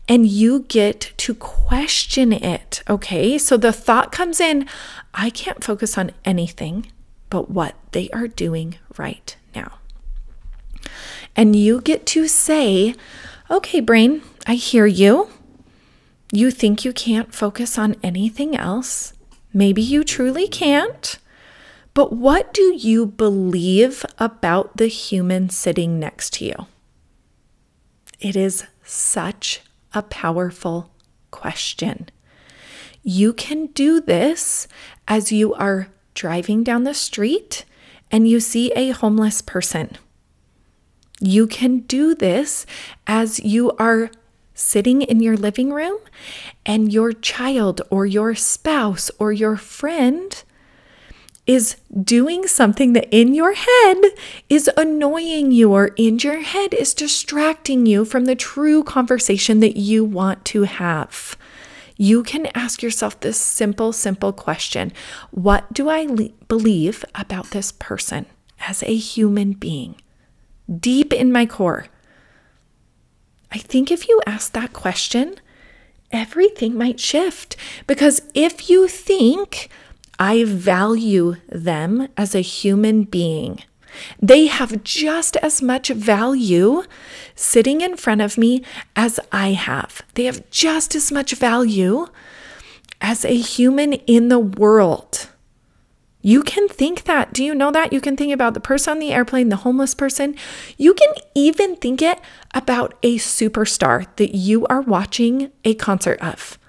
and 0.07 0.27
you 0.27 0.61
get 0.61 1.13
to 1.17 1.35
question 1.35 2.33
it. 2.33 2.83
Okay. 2.89 3.37
So 3.37 3.57
the 3.57 3.73
thought 3.73 4.11
comes 4.11 4.39
in 4.39 4.67
I 5.13 5.29
can't 5.29 5.63
focus 5.63 5.97
on 5.97 6.11
anything 6.23 6.91
but 7.29 7.49
what 7.49 7.75
they 7.91 8.09
are 8.09 8.27
doing 8.27 8.77
right 8.97 9.35
now. 9.55 9.79
And 11.35 11.55
you 11.55 11.81
get 11.81 12.05
to 12.07 12.27
say, 12.27 12.95
okay, 13.49 13.79
brain, 13.79 14.21
I 14.45 14.55
hear 14.55 14.85
you. 14.85 15.29
You 16.31 16.51
think 16.51 16.85
you 16.85 16.93
can't 16.93 17.33
focus 17.33 17.77
on 17.77 17.95
anything 18.03 18.55
else. 18.55 19.13
Maybe 19.53 19.81
you 19.81 20.03
truly 20.03 20.47
can't. 20.47 21.17
But 21.93 22.13
what 22.13 22.53
do 22.53 22.73
you 22.75 23.05
believe 23.05 24.05
about 24.19 24.77
the 24.77 24.87
human 24.87 25.49
sitting 25.49 25.99
next 25.99 26.33
to 26.33 26.45
you? 26.45 26.67
It 28.19 28.35
is 28.35 28.65
such 28.83 29.61
a 29.93 30.03
powerful 30.03 30.91
question. 31.31 32.09
You 33.01 33.33
can 33.33 33.67
do 33.67 34.01
this 34.01 34.67
as 35.07 35.31
you 35.31 35.53
are 35.53 35.87
driving 36.19 36.65
down 36.65 36.83
the 36.83 36.93
street 36.93 37.63
and 38.11 38.27
you 38.27 38.41
see 38.41 38.73
a 38.73 38.89
homeless 38.89 39.41
person. 39.41 39.97
You 41.21 41.47
can 41.47 41.79
do 41.79 42.13
this 42.13 42.65
as 43.07 43.39
you 43.39 43.71
are 43.79 44.11
sitting 44.53 45.01
in 45.01 45.21
your 45.21 45.37
living 45.37 45.71
room 45.71 45.97
and 46.65 46.91
your 46.91 47.13
child 47.13 47.81
or 47.89 48.05
your 48.05 48.35
spouse 48.35 49.09
or 49.17 49.31
your 49.31 49.55
friend 49.55 50.43
is 51.47 51.77
doing 52.03 52.45
something 52.47 52.91
that 52.91 53.07
in 53.11 53.33
your 53.33 53.53
head 53.53 54.01
is 54.49 54.69
annoying 54.75 55.53
you 55.53 55.71
or 55.71 55.87
in 55.95 56.19
your 56.19 56.41
head 56.41 56.73
is 56.73 56.93
distracting 56.93 57.85
you 57.85 58.03
from 58.03 58.25
the 58.25 58.35
true 58.35 58.83
conversation 58.83 59.61
that 59.61 59.77
you 59.77 60.03
want 60.03 60.43
to 60.43 60.63
have 60.63 61.37
you 61.99 62.23
can 62.23 62.47
ask 62.55 62.81
yourself 62.81 63.19
this 63.19 63.37
simple, 63.37 63.91
simple 63.91 64.31
question 64.31 64.93
What 65.31 65.71
do 65.73 65.89
I 65.89 66.03
le- 66.03 66.29
believe 66.47 67.03
about 67.13 67.51
this 67.51 67.73
person 67.73 68.25
as 68.61 68.81
a 68.83 68.95
human 68.95 69.51
being? 69.51 69.95
Deep 70.73 71.11
in 71.11 71.31
my 71.31 71.45
core. 71.45 71.87
I 73.51 73.57
think 73.57 73.91
if 73.91 74.07
you 74.07 74.21
ask 74.25 74.53
that 74.53 74.71
question, 74.71 75.35
everything 76.09 76.77
might 76.77 77.01
shift. 77.01 77.57
Because 77.85 78.21
if 78.33 78.69
you 78.69 78.87
think, 78.87 79.69
I 80.17 80.45
value 80.45 81.35
them 81.49 82.07
as 82.15 82.33
a 82.33 82.41
human 82.41 83.03
being, 83.03 83.63
they 84.21 84.47
have 84.47 84.83
just 84.83 85.35
as 85.37 85.61
much 85.61 85.89
value 85.89 86.83
sitting 87.35 87.81
in 87.81 87.97
front 87.97 88.21
of 88.21 88.37
me 88.37 88.63
as 88.95 89.19
I 89.31 89.51
have. 89.51 90.01
They 90.15 90.25
have 90.25 90.49
just 90.49 90.95
as 90.95 91.11
much 91.11 91.33
value 91.35 92.07
as 93.01 93.23
a 93.25 93.35
human 93.35 93.93
in 93.93 94.29
the 94.29 94.39
world. 94.39 95.29
You 96.21 96.43
can 96.43 96.67
think 96.67 97.05
that. 97.05 97.31
Do 97.31 97.43
you 97.43 97.55
know 97.55 97.71
that? 97.71 97.93
You 97.93 98.01
can 98.01 98.17
think 98.17 98.33
about 98.33 98.53
the 98.53 98.59
person 98.59 98.91
on 98.91 98.99
the 98.99 99.13
airplane, 99.13 99.49
the 99.49 99.55
homeless 99.57 99.93
person. 99.93 100.35
You 100.77 100.93
can 100.93 101.13
even 101.33 101.77
think 101.77 102.01
it 102.01 102.19
about 102.53 102.95
a 103.03 103.17
superstar 103.17 104.05
that 104.17 104.35
you 104.35 104.65
are 104.67 104.81
watching 104.81 105.51
a 105.63 105.75
concert 105.75 106.21
of. 106.21 106.59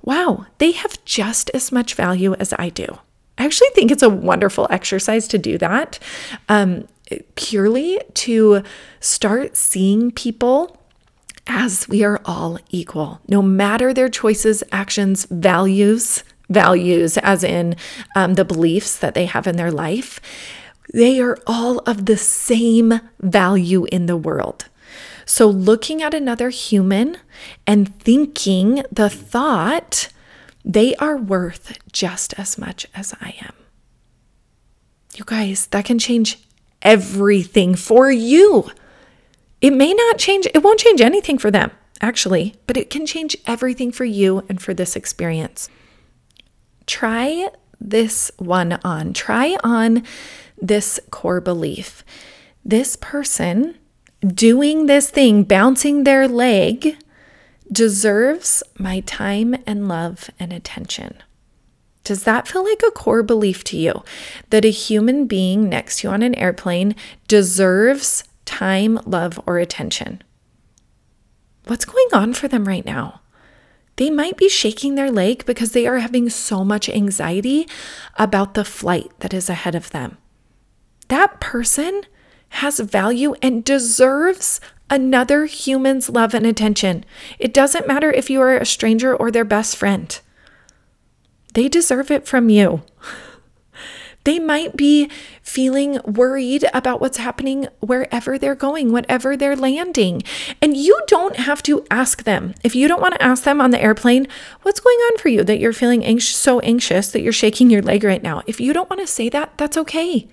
Wow, 0.00 0.46
they 0.58 0.72
have 0.72 1.04
just 1.04 1.50
as 1.50 1.70
much 1.70 1.94
value 1.94 2.34
as 2.34 2.54
I 2.58 2.70
do. 2.70 2.98
I 3.38 3.44
actually 3.44 3.70
think 3.70 3.90
it's 3.90 4.02
a 4.02 4.08
wonderful 4.08 4.66
exercise 4.70 5.26
to 5.28 5.38
do 5.38 5.58
that 5.58 5.98
um, 6.48 6.86
purely 7.34 8.00
to 8.14 8.62
start 9.00 9.56
seeing 9.56 10.10
people 10.10 10.80
as 11.46 11.88
we 11.88 12.02
are 12.02 12.20
all 12.24 12.58
equal, 12.70 13.20
no 13.28 13.42
matter 13.42 13.92
their 13.92 14.08
choices, 14.08 14.64
actions, 14.72 15.26
values, 15.30 16.24
values, 16.48 17.18
as 17.18 17.44
in 17.44 17.76
um, 18.16 18.34
the 18.34 18.44
beliefs 18.44 18.98
that 18.98 19.14
they 19.14 19.26
have 19.26 19.46
in 19.46 19.56
their 19.56 19.70
life. 19.70 20.20
They 20.92 21.20
are 21.20 21.38
all 21.46 21.78
of 21.80 22.06
the 22.06 22.16
same 22.16 23.00
value 23.20 23.84
in 23.86 24.06
the 24.06 24.16
world. 24.16 24.66
So, 25.26 25.48
looking 25.48 26.02
at 26.02 26.14
another 26.14 26.50
human 26.50 27.16
and 27.66 27.98
thinking 28.00 28.84
the 28.92 29.08
thought, 29.08 30.08
they 30.64 30.94
are 30.96 31.16
worth 31.16 31.78
just 31.92 32.38
as 32.38 32.56
much 32.56 32.86
as 32.94 33.14
I 33.20 33.34
am. 33.42 33.54
You 35.14 35.24
guys, 35.24 35.66
that 35.66 35.84
can 35.84 35.98
change 35.98 36.40
everything 36.82 37.74
for 37.74 38.10
you. 38.10 38.70
It 39.60 39.72
may 39.72 39.92
not 39.92 40.18
change, 40.18 40.46
it 40.46 40.62
won't 40.62 40.80
change 40.80 41.00
anything 41.00 41.38
for 41.38 41.50
them, 41.50 41.70
actually, 42.00 42.54
but 42.66 42.76
it 42.76 42.90
can 42.90 43.06
change 43.06 43.36
everything 43.46 43.92
for 43.92 44.04
you 44.04 44.44
and 44.48 44.60
for 44.60 44.74
this 44.74 44.96
experience. 44.96 45.68
Try 46.86 47.48
this 47.80 48.30
one 48.38 48.78
on. 48.84 49.12
Try 49.12 49.56
on 49.62 50.02
this 50.60 51.00
core 51.10 51.40
belief. 51.40 52.04
This 52.64 52.96
person 52.96 53.76
doing 54.26 54.86
this 54.86 55.10
thing, 55.10 55.44
bouncing 55.44 56.04
their 56.04 56.26
leg, 56.26 56.96
deserves 57.74 58.62
my 58.78 59.00
time 59.00 59.56
and 59.66 59.88
love 59.88 60.30
and 60.38 60.52
attention. 60.52 61.22
Does 62.04 62.22
that 62.24 62.46
feel 62.46 62.62
like 62.64 62.82
a 62.86 62.90
core 62.90 63.22
belief 63.22 63.64
to 63.64 63.76
you 63.76 64.04
that 64.50 64.64
a 64.64 64.70
human 64.70 65.26
being 65.26 65.68
next 65.68 65.98
to 66.00 66.08
you 66.08 66.14
on 66.14 66.22
an 66.22 66.34
airplane 66.36 66.94
deserves 67.28 68.24
time, 68.44 69.00
love, 69.04 69.40
or 69.46 69.58
attention? 69.58 70.22
What's 71.66 71.86
going 71.86 72.08
on 72.12 72.34
for 72.34 72.46
them 72.46 72.68
right 72.68 72.84
now? 72.84 73.22
They 73.96 74.10
might 74.10 74.36
be 74.36 74.48
shaking 74.48 74.94
their 74.94 75.10
leg 75.10 75.44
because 75.46 75.72
they 75.72 75.86
are 75.86 75.98
having 75.98 76.28
so 76.28 76.64
much 76.64 76.88
anxiety 76.88 77.66
about 78.16 78.54
the 78.54 78.64
flight 78.64 79.10
that 79.20 79.34
is 79.34 79.48
ahead 79.48 79.74
of 79.74 79.90
them. 79.90 80.18
That 81.08 81.40
person 81.40 82.02
has 82.54 82.78
value 82.80 83.34
and 83.42 83.64
deserves 83.64 84.60
another 84.90 85.46
human's 85.46 86.08
love 86.08 86.34
and 86.34 86.46
attention. 86.46 87.04
It 87.38 87.52
doesn't 87.52 87.88
matter 87.88 88.10
if 88.10 88.30
you 88.30 88.40
are 88.40 88.56
a 88.56 88.66
stranger 88.66 89.14
or 89.14 89.30
their 89.30 89.44
best 89.44 89.76
friend, 89.76 90.18
they 91.54 91.68
deserve 91.68 92.10
it 92.10 92.26
from 92.26 92.48
you. 92.48 92.82
They 94.24 94.38
might 94.38 94.74
be 94.74 95.10
feeling 95.42 96.00
worried 96.06 96.64
about 96.72 96.98
what's 96.98 97.18
happening 97.18 97.68
wherever 97.80 98.38
they're 98.38 98.54
going, 98.54 98.90
whatever 98.90 99.36
they're 99.36 99.54
landing. 99.54 100.22
And 100.62 100.76
you 100.76 100.98
don't 101.06 101.36
have 101.36 101.62
to 101.64 101.86
ask 101.90 102.24
them. 102.24 102.54
If 102.64 102.74
you 102.74 102.88
don't 102.88 103.02
want 103.02 103.14
to 103.14 103.22
ask 103.22 103.44
them 103.44 103.60
on 103.60 103.70
the 103.70 103.82
airplane, 103.82 104.26
what's 104.62 104.80
going 104.80 104.96
on 104.96 105.18
for 105.18 105.28
you 105.28 105.44
that 105.44 105.58
you're 105.58 105.74
feeling 105.74 106.02
anx- 106.04 106.28
so 106.28 106.60
anxious 106.60 107.12
that 107.12 107.20
you're 107.20 107.34
shaking 107.34 107.68
your 107.68 107.82
leg 107.82 108.02
right 108.02 108.22
now? 108.22 108.42
If 108.46 108.60
you 108.60 108.72
don't 108.72 108.88
want 108.88 109.02
to 109.02 109.06
say 109.06 109.28
that, 109.28 109.58
that's 109.58 109.76
okay. 109.76 110.26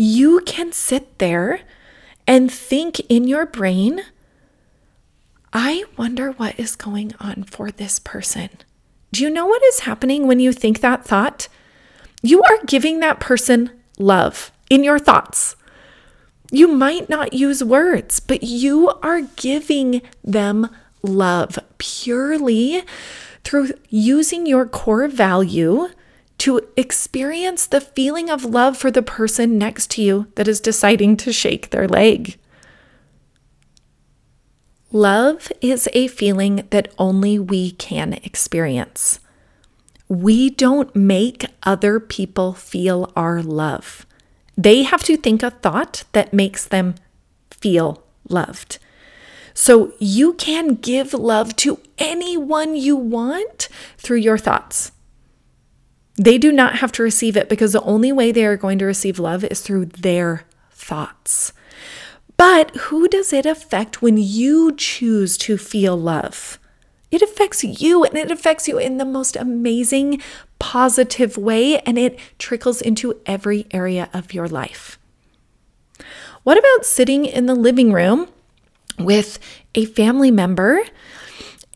You 0.00 0.42
can 0.46 0.70
sit 0.70 1.18
there 1.18 1.62
and 2.24 2.52
think 2.52 3.00
in 3.08 3.26
your 3.26 3.44
brain, 3.46 4.02
I 5.52 5.86
wonder 5.96 6.30
what 6.30 6.56
is 6.56 6.76
going 6.76 7.14
on 7.18 7.42
for 7.42 7.72
this 7.72 7.98
person. 7.98 8.48
Do 9.10 9.24
you 9.24 9.28
know 9.28 9.46
what 9.46 9.62
is 9.64 9.80
happening 9.80 10.28
when 10.28 10.38
you 10.38 10.52
think 10.52 10.80
that 10.80 11.04
thought? 11.04 11.48
You 12.22 12.44
are 12.44 12.64
giving 12.64 13.00
that 13.00 13.18
person 13.18 13.72
love 13.98 14.52
in 14.70 14.84
your 14.84 15.00
thoughts. 15.00 15.56
You 16.52 16.68
might 16.68 17.08
not 17.08 17.32
use 17.32 17.64
words, 17.64 18.20
but 18.20 18.44
you 18.44 18.90
are 19.02 19.22
giving 19.22 20.02
them 20.22 20.70
love 21.02 21.58
purely 21.78 22.84
through 23.42 23.72
using 23.88 24.46
your 24.46 24.64
core 24.64 25.08
value 25.08 25.88
to 26.38 26.60
experience 26.76 27.66
the 27.66 27.80
feeling 27.80 28.30
of 28.30 28.44
love 28.44 28.76
for 28.76 28.90
the 28.90 29.02
person 29.02 29.58
next 29.58 29.90
to 29.92 30.02
you 30.02 30.28
that 30.36 30.48
is 30.48 30.60
deciding 30.60 31.16
to 31.18 31.32
shake 31.32 31.70
their 31.70 31.88
leg. 31.88 32.38
Love 34.90 35.52
is 35.60 35.88
a 35.92 36.08
feeling 36.08 36.66
that 36.70 36.92
only 36.96 37.38
we 37.38 37.72
can 37.72 38.14
experience. 38.14 39.20
We 40.08 40.48
don't 40.48 40.94
make 40.96 41.44
other 41.64 42.00
people 42.00 42.54
feel 42.54 43.12
our 43.14 43.42
love. 43.42 44.06
They 44.56 44.84
have 44.84 45.02
to 45.04 45.16
think 45.16 45.42
a 45.42 45.50
thought 45.50 46.04
that 46.12 46.32
makes 46.32 46.66
them 46.66 46.94
feel 47.50 48.02
loved. 48.28 48.78
So 49.52 49.92
you 49.98 50.34
can 50.34 50.76
give 50.76 51.12
love 51.12 51.54
to 51.56 51.80
anyone 51.98 52.74
you 52.74 52.96
want 52.96 53.68
through 53.98 54.18
your 54.18 54.38
thoughts. 54.38 54.92
They 56.18 56.36
do 56.36 56.50
not 56.50 56.76
have 56.78 56.90
to 56.92 57.02
receive 57.02 57.36
it 57.36 57.48
because 57.48 57.72
the 57.72 57.82
only 57.82 58.10
way 58.10 58.32
they 58.32 58.44
are 58.44 58.56
going 58.56 58.78
to 58.80 58.84
receive 58.84 59.20
love 59.20 59.44
is 59.44 59.60
through 59.60 59.86
their 59.86 60.44
thoughts. 60.72 61.52
But 62.36 62.74
who 62.76 63.08
does 63.08 63.32
it 63.32 63.46
affect 63.46 64.02
when 64.02 64.16
you 64.16 64.74
choose 64.74 65.38
to 65.38 65.56
feel 65.56 65.96
love? 65.96 66.58
It 67.10 67.22
affects 67.22 67.64
you 67.64 68.04
and 68.04 68.16
it 68.16 68.30
affects 68.30 68.68
you 68.68 68.78
in 68.78 68.98
the 68.98 69.04
most 69.04 69.36
amazing, 69.36 70.20
positive 70.58 71.36
way, 71.36 71.78
and 71.80 71.98
it 71.98 72.18
trickles 72.38 72.82
into 72.82 73.20
every 73.24 73.66
area 73.70 74.10
of 74.12 74.34
your 74.34 74.48
life. 74.48 74.98
What 76.42 76.58
about 76.58 76.84
sitting 76.84 77.24
in 77.24 77.46
the 77.46 77.54
living 77.54 77.92
room 77.92 78.28
with 78.98 79.38
a 79.74 79.84
family 79.86 80.30
member 80.30 80.82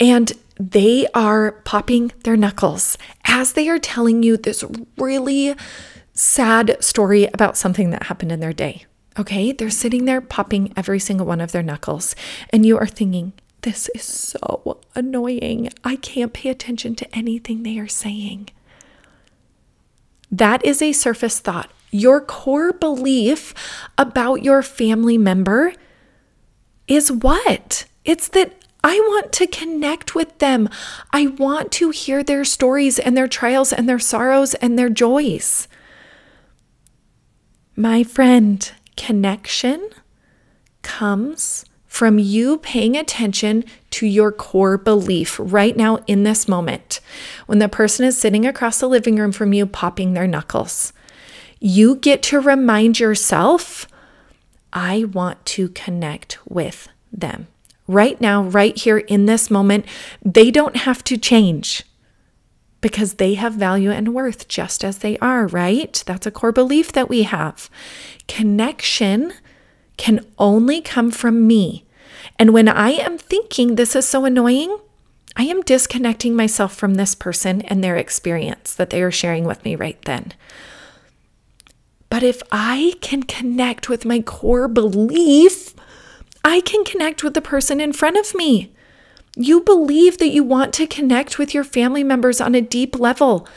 and 0.00 0.32
they 0.58 1.06
are 1.14 1.52
popping 1.64 2.12
their 2.24 2.36
knuckles 2.36 2.96
as 3.24 3.52
they 3.54 3.68
are 3.68 3.78
telling 3.78 4.22
you 4.22 4.36
this 4.36 4.64
really 4.98 5.54
sad 6.14 6.76
story 6.82 7.24
about 7.32 7.56
something 7.56 7.90
that 7.90 8.04
happened 8.04 8.32
in 8.32 8.40
their 8.40 8.52
day? 8.52 8.84
Okay, 9.18 9.52
they're 9.52 9.70
sitting 9.70 10.04
there 10.04 10.20
popping 10.20 10.72
every 10.76 10.98
single 10.98 11.26
one 11.26 11.40
of 11.40 11.52
their 11.52 11.62
knuckles, 11.62 12.14
and 12.50 12.64
you 12.64 12.78
are 12.78 12.86
thinking, 12.86 13.34
this 13.62 13.88
is 13.94 14.02
so 14.02 14.80
annoying. 14.94 15.68
I 15.84 15.96
can't 15.96 16.32
pay 16.32 16.48
attention 16.48 16.94
to 16.96 17.16
anything 17.16 17.62
they 17.62 17.78
are 17.78 17.88
saying. 17.88 18.48
That 20.30 20.64
is 20.64 20.80
a 20.80 20.92
surface 20.92 21.40
thought. 21.40 21.70
Your 21.90 22.20
core 22.20 22.72
belief 22.72 23.54
about 23.98 24.42
your 24.42 24.62
family 24.62 25.18
member 25.18 25.74
is 26.88 27.12
what? 27.12 27.84
It's 28.04 28.28
that 28.28 28.61
I 28.84 28.98
want 29.00 29.32
to 29.34 29.46
connect 29.46 30.14
with 30.14 30.38
them. 30.38 30.68
I 31.12 31.28
want 31.28 31.70
to 31.72 31.90
hear 31.90 32.22
their 32.22 32.44
stories 32.44 32.98
and 32.98 33.16
their 33.16 33.28
trials 33.28 33.72
and 33.72 33.88
their 33.88 33.98
sorrows 33.98 34.54
and 34.54 34.78
their 34.78 34.88
joys. 34.88 35.68
My 37.76 38.02
friend, 38.02 38.70
connection 38.96 39.88
comes 40.82 41.64
from 41.86 42.18
you 42.18 42.58
paying 42.58 42.96
attention 42.96 43.64
to 43.90 44.06
your 44.06 44.32
core 44.32 44.78
belief 44.78 45.38
right 45.38 45.76
now 45.76 45.98
in 46.06 46.24
this 46.24 46.48
moment. 46.48 47.00
When 47.46 47.58
the 47.58 47.68
person 47.68 48.06
is 48.06 48.16
sitting 48.16 48.46
across 48.46 48.80
the 48.80 48.88
living 48.88 49.16
room 49.16 49.30
from 49.30 49.52
you, 49.52 49.66
popping 49.66 50.14
their 50.14 50.26
knuckles, 50.26 50.92
you 51.60 51.96
get 51.96 52.22
to 52.24 52.40
remind 52.40 52.98
yourself, 52.98 53.86
I 54.72 55.04
want 55.04 55.44
to 55.46 55.68
connect 55.68 56.38
with 56.48 56.88
them. 57.12 57.46
Right 57.92 58.20
now, 58.20 58.42
right 58.42 58.76
here 58.76 58.98
in 58.98 59.26
this 59.26 59.50
moment, 59.50 59.84
they 60.24 60.50
don't 60.50 60.76
have 60.76 61.04
to 61.04 61.16
change 61.18 61.84
because 62.80 63.14
they 63.14 63.34
have 63.34 63.54
value 63.54 63.90
and 63.90 64.14
worth 64.14 64.48
just 64.48 64.82
as 64.82 64.98
they 64.98 65.16
are, 65.18 65.46
right? 65.46 66.02
That's 66.06 66.26
a 66.26 66.30
core 66.30 66.52
belief 66.52 66.92
that 66.92 67.08
we 67.08 67.22
have. 67.22 67.70
Connection 68.28 69.32
can 69.96 70.26
only 70.38 70.80
come 70.80 71.10
from 71.10 71.46
me. 71.46 71.86
And 72.38 72.52
when 72.52 72.68
I 72.68 72.90
am 72.90 73.18
thinking 73.18 73.74
this 73.74 73.94
is 73.94 74.06
so 74.06 74.24
annoying, 74.24 74.76
I 75.36 75.44
am 75.44 75.62
disconnecting 75.62 76.34
myself 76.34 76.74
from 76.74 76.94
this 76.94 77.14
person 77.14 77.62
and 77.62 77.82
their 77.82 77.96
experience 77.96 78.74
that 78.74 78.90
they 78.90 79.02
are 79.02 79.10
sharing 79.10 79.44
with 79.44 79.64
me 79.64 79.76
right 79.76 80.00
then. 80.04 80.32
But 82.10 82.22
if 82.22 82.42
I 82.50 82.94
can 83.00 83.22
connect 83.22 83.88
with 83.88 84.04
my 84.04 84.20
core 84.20 84.68
belief, 84.68 85.74
I 86.44 86.60
can 86.60 86.84
connect 86.84 87.22
with 87.22 87.34
the 87.34 87.40
person 87.40 87.80
in 87.80 87.92
front 87.92 88.16
of 88.16 88.34
me. 88.34 88.72
You 89.36 89.60
believe 89.60 90.18
that 90.18 90.28
you 90.28 90.44
want 90.44 90.74
to 90.74 90.86
connect 90.86 91.38
with 91.38 91.54
your 91.54 91.64
family 91.64 92.04
members 92.04 92.40
on 92.40 92.54
a 92.54 92.60
deep 92.60 92.98
level. 92.98 93.48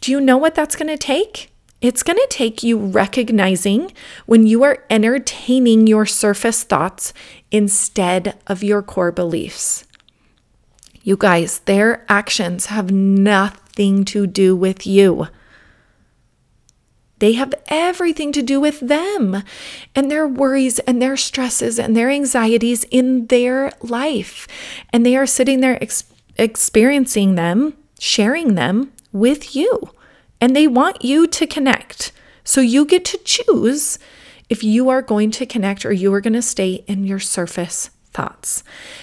Do 0.00 0.12
you 0.12 0.20
know 0.20 0.36
what 0.36 0.54
that's 0.54 0.76
going 0.76 0.88
to 0.88 0.96
take? 0.96 1.50
It's 1.80 2.02
going 2.02 2.18
to 2.18 2.26
take 2.30 2.62
you 2.62 2.78
recognizing 2.78 3.92
when 4.26 4.46
you 4.46 4.62
are 4.62 4.84
entertaining 4.88 5.86
your 5.86 6.06
surface 6.06 6.62
thoughts 6.62 7.12
instead 7.50 8.38
of 8.46 8.62
your 8.62 8.82
core 8.82 9.12
beliefs. 9.12 9.84
You 11.02 11.16
guys, 11.18 11.58
their 11.60 12.06
actions 12.08 12.66
have 12.66 12.90
nothing 12.90 14.04
to 14.06 14.26
do 14.26 14.56
with 14.56 14.86
you. 14.86 15.28
They 17.18 17.34
have 17.34 17.54
everything 17.68 18.32
to 18.32 18.42
do 18.42 18.60
with 18.60 18.80
them 18.80 19.42
and 19.94 20.10
their 20.10 20.26
worries 20.26 20.78
and 20.80 21.00
their 21.00 21.16
stresses 21.16 21.78
and 21.78 21.96
their 21.96 22.10
anxieties 22.10 22.84
in 22.84 23.26
their 23.28 23.70
life. 23.80 24.48
And 24.92 25.06
they 25.06 25.16
are 25.16 25.26
sitting 25.26 25.60
there 25.60 25.82
ex- 25.82 26.04
experiencing 26.36 27.36
them, 27.36 27.74
sharing 27.98 28.54
them 28.54 28.92
with 29.12 29.54
you. 29.54 29.90
And 30.40 30.54
they 30.54 30.66
want 30.66 31.04
you 31.04 31.26
to 31.26 31.46
connect. 31.46 32.12
So 32.42 32.60
you 32.60 32.84
get 32.84 33.04
to 33.06 33.18
choose 33.24 33.98
if 34.48 34.62
you 34.62 34.88
are 34.88 35.00
going 35.00 35.30
to 35.32 35.46
connect 35.46 35.86
or 35.86 35.92
you 35.92 36.12
are 36.12 36.20
going 36.20 36.34
to 36.34 36.42
stay 36.42 36.84
in 36.86 37.04
your 37.04 37.20
surface 37.20 37.90
thoughts. 38.12 38.62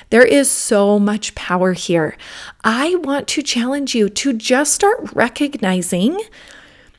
There 0.10 0.26
is 0.26 0.50
so 0.50 1.00
much 1.00 1.36
power 1.36 1.74
here. 1.74 2.16
I 2.64 2.96
want 2.96 3.28
to 3.30 3.42
challenge 3.42 3.94
you 3.96 4.10
to 4.10 4.34
just 4.34 4.74
start 4.74 5.12
recognizing 5.14 6.20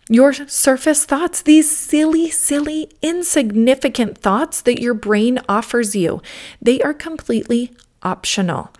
your 0.08 0.32
surface 0.32 1.04
thoughts, 1.04 1.42
these 1.42 1.70
silly, 1.70 2.30
silly, 2.30 2.90
insignificant 3.02 4.18
thoughts 4.18 4.60
that 4.62 4.80
your 4.80 4.94
brain 4.94 5.38
offers 5.48 5.94
you. 5.94 6.20
They 6.60 6.80
are 6.82 6.94
completely 6.94 7.72
optional. 8.02 8.72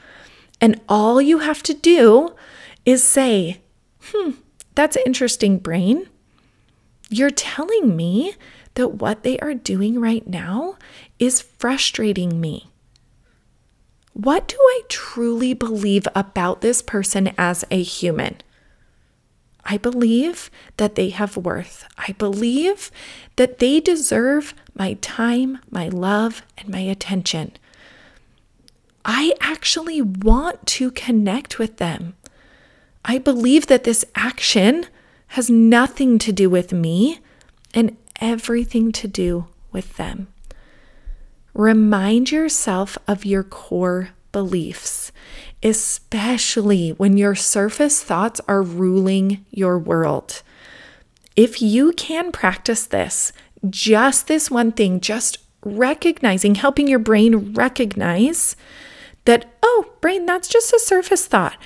And 0.60 0.80
all 0.88 1.20
you 1.20 1.38
have 1.38 1.62
to 1.64 1.74
do 1.74 2.34
is 2.84 3.02
say, 3.02 3.60
hmm, 4.02 4.32
that's 4.74 4.96
interesting, 5.06 5.58
brain. 5.58 6.08
You're 7.08 7.30
telling 7.30 7.96
me 7.96 8.34
that 8.74 8.94
what 8.94 9.22
they 9.22 9.38
are 9.38 9.54
doing 9.54 10.00
right 10.00 10.26
now 10.26 10.76
is 11.18 11.40
frustrating 11.40 12.40
me. 12.40 12.68
What 14.14 14.48
do 14.48 14.56
I 14.56 14.82
truly 14.88 15.54
believe 15.54 16.06
about 16.14 16.60
this 16.60 16.82
person 16.82 17.32
as 17.38 17.64
a 17.70 17.82
human? 17.82 18.36
I 19.64 19.76
believe 19.76 20.50
that 20.76 20.96
they 20.96 21.10
have 21.10 21.36
worth. 21.36 21.86
I 21.96 22.12
believe 22.12 22.90
that 23.36 23.58
they 23.58 23.80
deserve 23.80 24.54
my 24.74 24.94
time, 24.94 25.58
my 25.70 25.88
love, 25.88 26.42
and 26.58 26.68
my 26.68 26.80
attention. 26.80 27.52
I 29.04 29.34
actually 29.40 30.02
want 30.02 30.66
to 30.66 30.90
connect 30.90 31.58
with 31.58 31.78
them. 31.78 32.14
I 33.04 33.18
believe 33.18 33.66
that 33.66 33.84
this 33.84 34.04
action 34.14 34.86
has 35.28 35.50
nothing 35.50 36.18
to 36.18 36.32
do 36.32 36.48
with 36.48 36.72
me 36.72 37.20
and 37.74 37.96
everything 38.20 38.92
to 38.92 39.08
do 39.08 39.46
with 39.72 39.96
them. 39.96 40.28
Remind 41.54 42.30
yourself 42.30 42.96
of 43.08 43.24
your 43.24 43.42
core 43.42 44.10
beliefs, 44.30 45.12
especially 45.62 46.90
when 46.90 47.16
your 47.16 47.34
surface 47.34 48.02
thoughts 48.02 48.40
are 48.48 48.62
ruling 48.62 49.44
your 49.50 49.78
world. 49.78 50.42
If 51.36 51.62
you 51.62 51.92
can 51.92 52.32
practice 52.32 52.86
this, 52.86 53.32
just 53.68 54.26
this 54.26 54.50
one 54.50 54.72
thing, 54.72 55.00
just 55.00 55.38
recognizing, 55.64 56.56
helping 56.56 56.88
your 56.88 56.98
brain 56.98 57.54
recognize 57.54 58.56
that, 59.24 59.52
oh, 59.62 59.92
brain, 60.00 60.26
that's 60.26 60.48
just 60.48 60.72
a 60.72 60.78
surface 60.80 61.26
thought. 61.26 61.56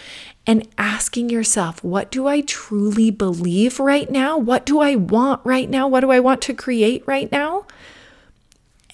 And 0.46 0.68
asking 0.78 1.30
yourself, 1.30 1.82
what 1.82 2.10
do 2.10 2.28
I 2.28 2.42
truly 2.42 3.10
believe 3.10 3.80
right 3.80 4.08
now? 4.08 4.38
What 4.38 4.64
do 4.64 4.80
I 4.80 4.94
want 4.94 5.40
right 5.44 5.68
now? 5.68 5.88
What 5.88 6.00
do 6.00 6.10
I 6.10 6.20
want 6.20 6.42
to 6.42 6.54
create 6.54 7.02
right 7.06 7.32
now? 7.32 7.66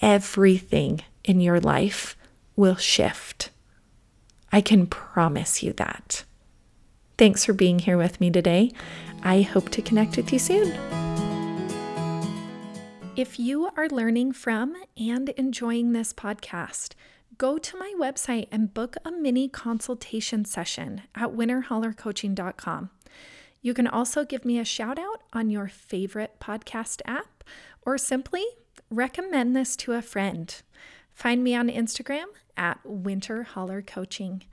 everything 0.03 1.01
in 1.23 1.39
your 1.39 1.59
life 1.61 2.15
will 2.57 2.75
shift. 2.75 3.32
I 4.53 4.61
can 4.61 4.85
promise 4.85 5.63
you 5.63 5.73
that. 5.73 6.25
Thanks 7.17 7.43
for 7.43 7.53
being 7.53 7.79
here 7.79 7.97
with 7.97 8.21
me 8.21 8.29
today. 8.29 8.71
I 9.23 9.41
hope 9.41 9.69
to 9.69 9.81
connect 9.81 10.15
with 10.15 10.31
you 10.31 10.37
soon. 10.37 10.71
If 13.15 13.39
you 13.39 13.69
are 13.75 13.87
learning 13.87 14.33
from 14.33 14.75
and 14.95 15.29
enjoying 15.29 15.93
this 15.93 16.13
podcast, 16.13 16.93
go 17.39 17.57
to 17.57 17.77
my 17.77 17.95
website 17.99 18.47
and 18.51 18.75
book 18.75 18.95
a 19.03 19.11
mini 19.11 19.49
consultation 19.49 20.45
session 20.45 21.01
at 21.15 21.29
winterhollercoaching.com. 21.29 22.91
You 23.63 23.73
can 23.73 23.87
also 23.87 24.23
give 24.23 24.45
me 24.45 24.59
a 24.59 24.65
shout 24.65 24.99
out 24.99 25.23
on 25.33 25.49
your 25.49 25.67
favorite 25.67 26.39
podcast 26.39 27.01
app 27.05 27.43
or 27.81 27.97
simply 27.97 28.45
recommend 28.91 29.55
this 29.55 29.75
to 29.77 29.93
a 29.93 30.03
friend. 30.03 30.61
Find 31.11 31.43
me 31.43 31.55
on 31.55 31.69
Instagram 31.69 32.25
at 32.57 32.79
Winter 32.83 33.43
Holler 33.43 33.81
Coaching. 33.81 34.43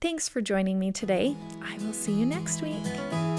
Thanks 0.00 0.28
for 0.28 0.40
joining 0.40 0.78
me 0.78 0.92
today. 0.92 1.36
I 1.62 1.76
will 1.84 1.92
see 1.92 2.12
you 2.12 2.26
next 2.26 2.62
week. 2.62 3.29